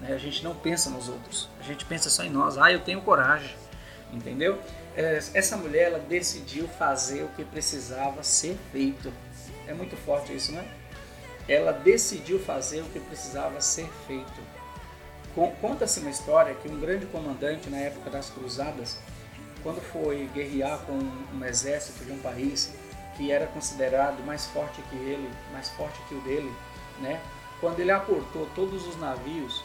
[0.00, 0.12] Né?
[0.12, 2.58] A gente não pensa nos outros, a gente pensa só em nós.
[2.58, 3.54] Ah, eu tenho coragem,
[4.12, 4.58] entendeu?
[4.96, 9.12] É, essa mulher ela decidiu fazer o que precisava ser feito.
[9.66, 10.66] É muito forte isso, né?
[11.48, 14.40] Ela decidiu fazer o que precisava ser feito.
[15.34, 18.98] Conta-se uma história que um grande comandante na época das cruzadas,
[19.62, 22.74] quando foi guerrear com um exército de um país
[23.16, 26.52] que era considerado mais forte que ele, mais forte que o dele,
[27.00, 27.20] né?
[27.60, 29.62] Quando ele aportou todos os navios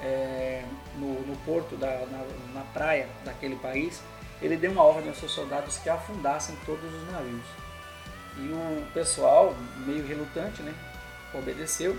[0.00, 0.62] é,
[0.96, 4.00] no, no, porto, da, na, na praia daquele país,
[4.40, 7.46] ele deu uma ordem aos seus soldados que afundassem todos os navios.
[8.36, 9.54] E o pessoal,
[9.86, 10.74] meio relutante, né,
[11.34, 11.96] obedeceu,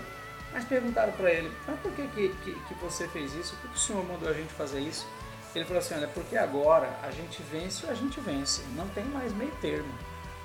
[0.52, 3.56] mas perguntaram para ele, mas por que, que, que, você fez isso?
[3.56, 5.06] Por que o senhor mandou a gente fazer isso?
[5.54, 9.04] Ele falou assim, olha, porque agora a gente vence ou a gente vence, não tem
[9.04, 9.92] mais meio termo.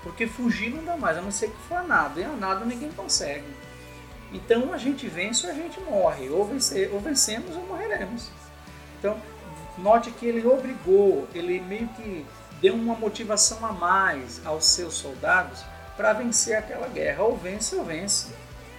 [0.03, 2.65] Porque fugir não dá mais, a não ser que for a nada, e a nada
[2.65, 3.47] ninguém consegue.
[4.31, 8.29] Então a gente vence ou a gente morre, ou, vencer, ou vencemos ou morreremos.
[8.99, 9.17] Então,
[9.77, 12.25] note que ele obrigou, ele meio que
[12.61, 15.63] deu uma motivação a mais aos seus soldados
[15.95, 17.23] para vencer aquela guerra.
[17.23, 18.27] Ou vence ou vence.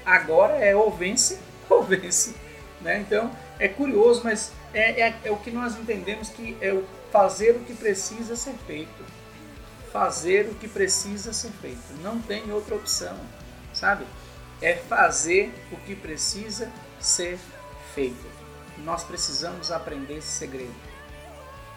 [0.09, 2.35] Agora é ou vence ou vence.
[2.81, 3.01] Né?
[3.01, 7.51] Então é curioso, mas é, é, é o que nós entendemos que é o fazer
[7.51, 9.05] o que precisa ser feito.
[9.93, 12.03] Fazer o que precisa ser feito.
[12.03, 13.17] Não tem outra opção,
[13.75, 14.07] sabe?
[14.63, 17.39] É fazer o que precisa ser
[17.95, 18.27] feito.
[18.79, 20.75] Nós precisamos aprender esse segredo.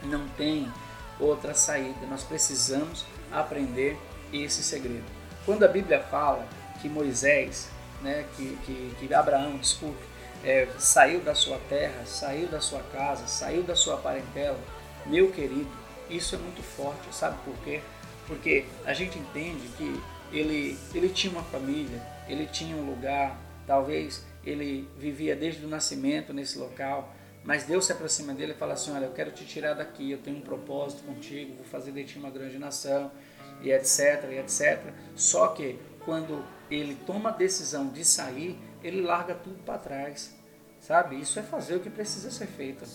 [0.04, 0.72] Não tem
[1.20, 2.06] outra saída.
[2.10, 3.98] Nós precisamos aprender
[4.32, 5.06] esse segredo.
[5.46, 6.48] Quando a Bíblia fala
[6.82, 7.70] que Moisés,
[8.02, 10.04] né, que, que, que Abraão, desculpe,
[10.44, 14.60] é, saiu da sua terra, saiu da sua casa, saiu da sua parentela,
[15.06, 15.70] meu querido,
[16.10, 17.82] isso é muito forte, sabe por quê?
[18.28, 23.38] Porque a gente entende que ele, ele tinha uma família, ele tinha um lugar,
[23.68, 28.74] talvez ele vivia desde o nascimento nesse local, mas Deus se aproxima dele e fala
[28.74, 32.04] assim: Olha, eu quero te tirar daqui, eu tenho um propósito contigo, vou fazer de
[32.04, 33.12] ti uma grande nação,
[33.62, 34.80] e etc, e etc.
[35.16, 40.36] Só que quando ele toma a decisão de sair, ele larga tudo para trás,
[40.80, 41.20] sabe?
[41.20, 42.86] Isso é fazer o que precisa ser feito,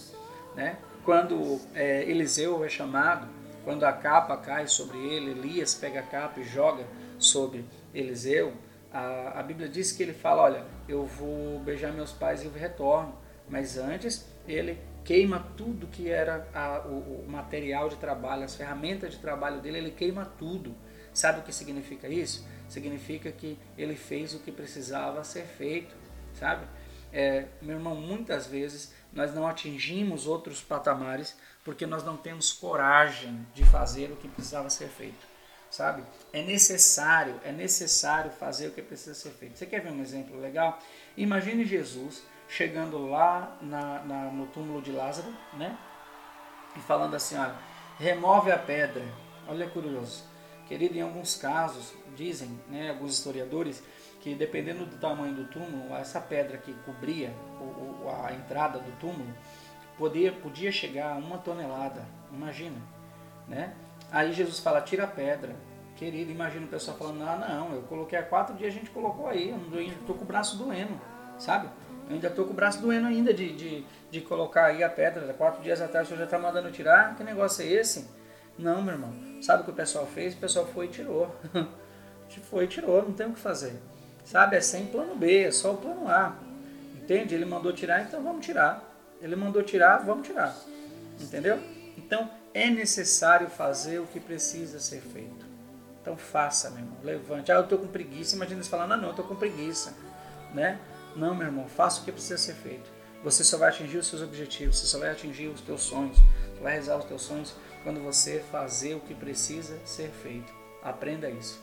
[0.55, 0.79] né?
[1.05, 3.29] Quando é, Eliseu é chamado,
[3.65, 6.85] quando a capa cai sobre ele, Elias pega a capa e joga
[7.19, 7.65] sobre
[7.95, 8.53] Eliseu,
[8.93, 12.53] a, a Bíblia diz que ele fala: Olha, eu vou beijar meus pais e eu
[12.53, 13.15] retorno,
[13.49, 19.13] mas antes ele queima tudo que era a, o, o, material de trabalho, as ferramentas
[19.13, 20.75] de trabalho dele, ele queima tudo.
[21.13, 22.47] Sabe o que significa isso?
[22.69, 25.95] Significa que ele fez o que precisava ser feito,
[26.35, 26.67] sabe?
[27.13, 33.47] É, meu irmão, muitas vezes nós não atingimos outros patamares porque nós não temos coragem
[33.55, 35.27] de fazer o que precisava ser feito,
[35.71, 36.03] sabe?
[36.33, 39.57] É necessário, é necessário fazer o que precisa ser feito.
[39.57, 40.79] Você quer ver um exemplo legal?
[41.17, 45.77] Imagine Jesus chegando lá na, na, no túmulo de Lázaro, né?
[46.77, 47.57] E falando assim, olha,
[47.99, 49.05] remove a pedra.
[49.49, 50.25] Olha curioso.
[50.69, 53.83] Querido, em alguns casos, dizem, né, alguns historiadores,
[54.21, 59.33] que dependendo do tamanho do túmulo, essa pedra que cobria o, a entrada do túmulo
[59.97, 62.03] podia, podia chegar a uma tonelada.
[62.33, 62.77] Imagina,
[63.47, 63.75] né?
[64.11, 65.55] Aí Jesus fala, tira a pedra.
[65.97, 69.29] Querido, imagina o pessoal falando, ah, não, eu coloquei há quatro dias, a gente colocou
[69.29, 71.01] aí, eu estou com o braço doendo,
[71.39, 71.69] sabe?
[72.09, 75.33] Eu ainda estou com o braço doendo ainda de, de, de colocar aí a pedra.
[75.35, 77.17] Quatro dias atrás o senhor já está mandando tirar.
[77.17, 78.09] Que negócio é esse?
[78.59, 79.13] Não, meu irmão.
[79.43, 80.35] Sabe o que o pessoal fez?
[80.35, 81.35] O pessoal foi e tirou.
[82.41, 83.75] foi e tirou, não tem o que fazer.
[84.25, 84.57] Sabe?
[84.57, 86.37] É sem plano B, é só o plano A.
[86.97, 87.35] Entende?
[87.35, 88.83] Ele mandou tirar, então vamos tirar.
[89.21, 90.55] Ele mandou tirar, vamos tirar.
[91.21, 91.59] Entendeu?
[91.97, 95.47] Então é necessário fazer o que precisa ser feito.
[96.03, 96.97] Então faça, meu irmão.
[97.03, 97.51] Levante.
[97.51, 98.37] Ah, eu estou com preguiça.
[98.37, 99.95] Imagina você falando, ah, não, eu estou com preguiça.
[100.53, 100.79] Né?
[101.15, 102.91] Não, meu irmão, faça o que precisa ser feito.
[103.25, 106.63] Você só vai atingir os seus objetivos, você só vai atingir os teus sonhos, você
[106.63, 110.53] vai realizar os teus sonhos quando você fazer o que precisa ser feito.
[110.83, 111.61] Aprenda isso,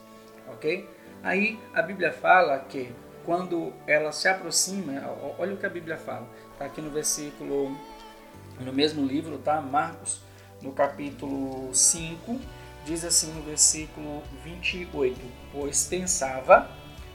[0.47, 0.89] ok?
[1.21, 2.93] Aí a Bíblia fala que
[3.25, 4.93] quando ela se aproxima,
[5.37, 7.77] olha o que a Bíblia fala, está aqui no versículo,
[8.59, 9.61] no mesmo livro, tá?
[9.61, 10.21] Marcos,
[10.61, 12.39] no capítulo 5,
[12.85, 15.19] diz assim no versículo 28,
[15.51, 16.69] pois pensava,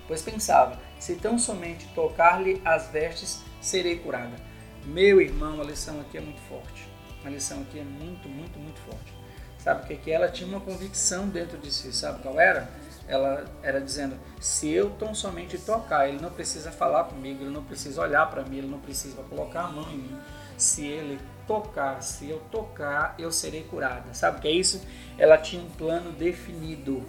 [0.07, 4.37] pois pensava, se tão somente tocar-lhe as vestes, serei curada.
[4.85, 6.89] Meu irmão, a lição aqui é muito forte.
[7.24, 9.12] A lição aqui é muito, muito, muito forte.
[9.59, 11.93] Sabe o que, que ela tinha uma convicção dentro de si?
[11.93, 12.70] Sabe qual era?
[13.09, 17.64] Ela era dizendo: se eu tão somente tocar, ele não precisa falar comigo, ele não
[17.64, 20.16] precisa olhar para mim, ele não precisa colocar a mão em mim.
[20.56, 24.12] Se ele tocar, se eu tocar, eu serei curada.
[24.12, 24.82] Sabe o que é isso?
[25.16, 27.04] Ela tinha um plano definido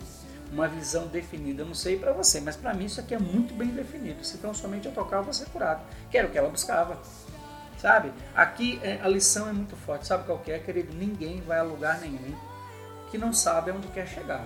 [0.52, 1.62] uma visão definida.
[1.62, 4.24] Eu não sei para você, mas para mim isso aqui é muito bem definido.
[4.24, 5.82] Se tão somente eu tocar, eu vou ser curado.
[6.10, 7.00] Que era o que ela buscava.
[7.78, 8.12] Sabe?
[8.36, 10.08] Aqui é, a lição é muito forte.
[10.08, 10.94] Sabe qual que é, querido?
[10.96, 12.36] Ninguém vai a lugar nenhum
[13.10, 14.46] que não sabe aonde quer chegar.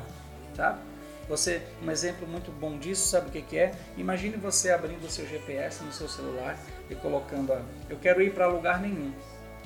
[0.56, 0.80] Sabe?
[1.28, 3.72] Você, um exemplo muito bom disso, sabe o que, que é?
[3.98, 6.58] Imagine você abrindo o seu GPS no seu celular
[6.90, 9.14] e colocando, a, eu quero ir para lugar nenhum.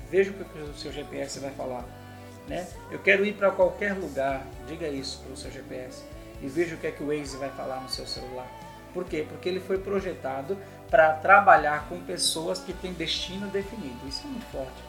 [0.09, 1.83] Veja o que o seu GPS vai falar.
[2.47, 2.65] Né?
[2.91, 6.03] Eu quero ir para qualquer lugar, diga isso para o seu GPS
[6.41, 8.47] e veja o que é que o Waze vai falar no seu celular.
[8.93, 9.25] Por quê?
[9.27, 10.57] Porque ele foi projetado
[10.89, 14.07] para trabalhar com pessoas que têm destino definido.
[14.07, 14.83] Isso é muito forte,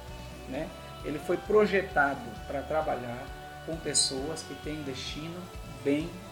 [0.49, 0.69] né?
[1.05, 3.27] Ele foi projetado para trabalhar
[3.67, 5.41] com pessoas que têm destino
[5.85, 6.28] bem definido.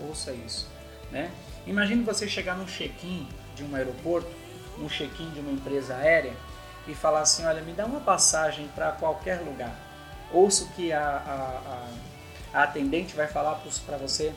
[0.00, 0.68] Ouça isso,
[1.10, 1.30] né?
[1.66, 4.30] Imagine você chegar num check-in de um aeroporto,
[4.76, 6.34] num check-in de uma empresa aérea
[6.86, 9.74] e falar assim, olha, me dá uma passagem para qualquer lugar.
[10.32, 11.88] Ouça o que a, a,
[12.52, 14.32] a, a atendente vai falar para você,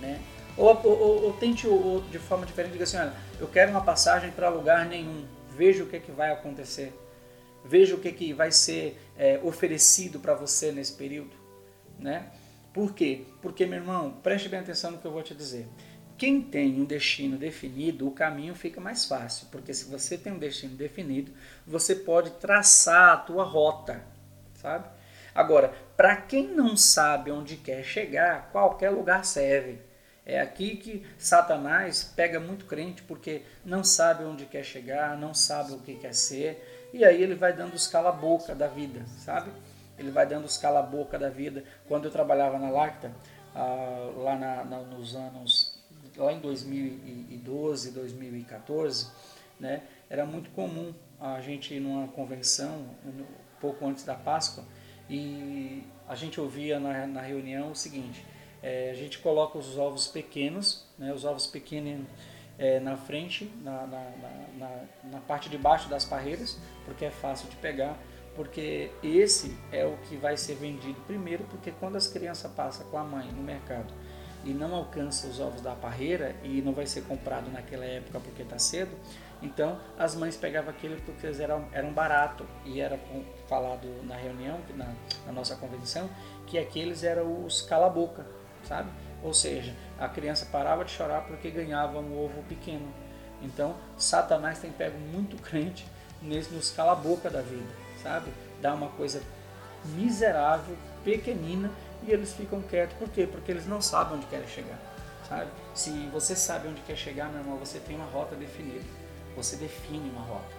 [0.00, 0.20] né?
[0.56, 4.30] Ou, ou, ou tente ou, de forma diferente, diga assim, olha, eu quero uma passagem
[4.30, 6.92] para lugar nenhum, veja o que, é que vai acontecer,
[7.64, 11.34] veja o que, é que vai ser é, oferecido para você nesse período,
[11.98, 12.30] né?
[12.72, 13.24] Por quê?
[13.40, 15.68] Porque, meu irmão, preste bem atenção no que eu vou te dizer.
[16.16, 20.38] Quem tem um destino definido, o caminho fica mais fácil, porque se você tem um
[20.38, 21.32] destino definido,
[21.66, 24.02] você pode traçar a tua rota,
[24.54, 24.88] sabe?
[25.34, 29.78] Agora, para quem não sabe onde quer chegar, qualquer lugar serve.
[30.24, 35.72] É aqui que Satanás pega muito crente porque não sabe onde quer chegar, não sabe
[35.72, 39.50] o que quer ser, e aí ele vai dando os cala-boca da vida, sabe?
[40.02, 41.64] Ele vai dando os cala-boca da vida.
[41.86, 43.12] Quando eu trabalhava na Lacta,
[43.54, 45.78] ah, lá na, na, nos anos,
[46.16, 49.10] lá em 2012, 2014,
[49.60, 53.24] né, era muito comum a gente ir numa convenção, um
[53.60, 54.64] pouco antes da Páscoa,
[55.08, 58.24] e a gente ouvia na, na reunião o seguinte,
[58.62, 62.06] é, a gente coloca os ovos pequenos, né, os ovos pequenos
[62.58, 64.10] é, na frente, na, na,
[64.58, 67.98] na, na, parte de baixo das parreiras, porque é fácil de pegar,
[68.34, 72.98] porque esse é o que vai ser vendido primeiro, porque quando as crianças passam com
[72.98, 73.92] a mãe no mercado
[74.44, 78.42] e não alcança os ovos da parreira e não vai ser comprado naquela época porque
[78.42, 78.90] está cedo,
[79.42, 82.98] então as mães pegavam aquele porque eram, eram barato e era
[83.48, 84.94] falado na reunião, na,
[85.26, 86.08] na nossa convenção,
[86.46, 88.24] que aqueles eram os cala-boca,
[88.64, 88.90] sabe?
[89.22, 92.92] Ou seja, a criança parava de chorar porque ganhava um ovo pequeno.
[93.40, 95.86] Então, Satanás tem pego muito crente
[96.20, 98.32] nesse, nos cala-boca da vida, sabe?
[98.60, 99.22] Dá uma coisa
[99.84, 101.70] miserável, pequenina,
[102.02, 102.96] e eles ficam quietos.
[102.98, 103.26] Por quê?
[103.26, 104.78] Porque eles não sabem onde querem chegar,
[105.28, 105.50] sabe?
[105.74, 108.84] Se você sabe onde quer chegar, meu irmão, você tem uma rota definida.
[109.36, 110.54] Você define uma rota.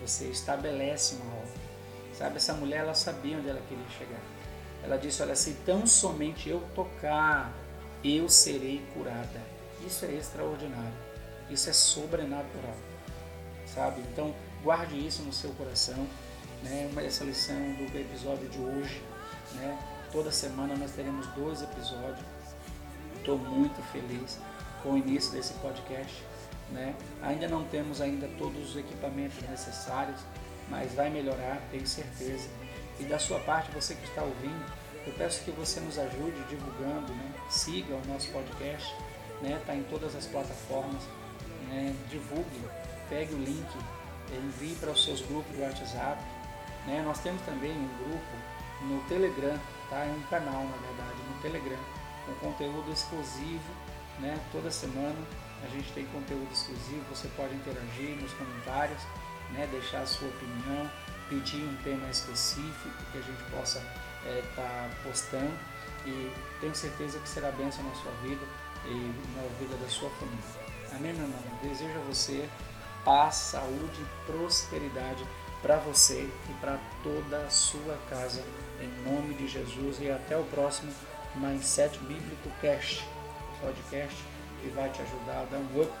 [0.00, 1.72] Você estabelece uma rota.
[2.14, 4.20] Sabe, essa mulher, ela sabia onde ela queria chegar.
[4.84, 7.52] Ela disse: Olha, se tão somente eu tocar,
[8.04, 9.40] eu serei curada.
[9.86, 10.92] Isso é extraordinário.
[11.50, 12.76] Isso é sobrenatural.
[13.66, 14.00] Sabe?
[14.12, 16.06] Então, guarde isso no seu coração.
[16.62, 16.90] Né?
[17.04, 19.02] Essa lição do episódio de hoje.
[19.54, 19.78] Né?
[20.10, 22.24] Toda semana nós teremos dois episódios.
[23.16, 24.38] Estou muito feliz
[24.82, 26.22] com o início desse podcast.
[26.70, 26.94] Né?
[27.22, 30.20] Ainda não temos ainda todos os equipamentos necessários,
[30.68, 32.48] mas vai melhorar, tenho certeza.
[32.98, 34.64] E da sua parte, você que está ouvindo,
[35.06, 37.32] eu peço que você nos ajude divulgando, né?
[37.50, 38.94] siga o nosso podcast,
[39.34, 39.60] está né?
[39.66, 41.02] Tá em todas as plataformas,
[41.68, 41.94] né?
[42.08, 42.60] divulgue,
[43.08, 43.68] pegue o link,
[44.32, 46.22] envie para os seus grupos do WhatsApp.
[46.86, 47.02] Né?
[47.04, 48.52] Nós temos também um grupo
[48.82, 49.58] no Telegram,
[49.88, 50.04] tá?
[50.04, 51.78] é um canal na verdade, no Telegram,
[52.26, 53.72] com conteúdo exclusivo,
[54.18, 54.38] né?
[54.50, 55.16] toda semana
[55.64, 59.00] a gente tem conteúdo exclusivo, você pode interagir nos comentários,
[59.52, 59.68] né?
[59.70, 60.90] deixar a sua opinião,
[61.28, 65.52] pedir um tema específico que a gente possa estar é, tá postando
[66.04, 68.44] e tenho certeza que será bênção na sua vida
[68.86, 68.94] e
[69.36, 70.62] na vida da sua família.
[70.90, 71.58] Amém, meu irmão?
[71.62, 72.48] Desejo a você
[73.04, 75.24] paz, saúde e prosperidade
[75.62, 78.42] para você e para toda a sua casa,
[78.80, 79.98] em nome de Jesus.
[80.00, 80.92] E até o próximo
[81.36, 83.06] Mindset Bíblico Cast,
[83.60, 84.16] podcast
[84.60, 85.92] que vai te ajudar a dar um up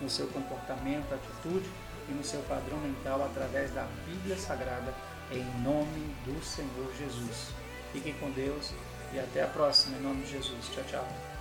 [0.00, 1.68] no seu comportamento, atitude
[2.08, 4.94] e no seu padrão mental através da Bíblia Sagrada,
[5.32, 7.48] em nome do Senhor Jesus.
[7.92, 8.72] Fiquem com Deus
[9.12, 10.68] e até a próxima, em nome de Jesus.
[10.74, 11.35] Tchau, tchau.